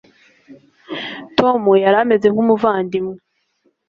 tom 1.37 1.61
yari 1.83 1.97
ameze 2.03 2.27
nk'umuvandimwe 2.29 3.15